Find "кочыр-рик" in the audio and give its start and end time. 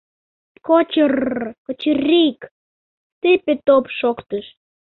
1.65-2.41